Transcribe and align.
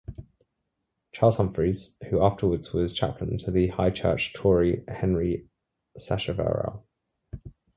Charles 1.11 1.37
Humphreys, 1.37 1.95
who 2.09 2.23
afterwards 2.23 2.73
was 2.73 2.91
chaplain 2.95 3.37
to 3.37 3.51
the 3.51 3.67
High-Church 3.67 4.33
Tory 4.33 4.83
Henry 4.87 5.47
Sacheverell. 5.95 6.81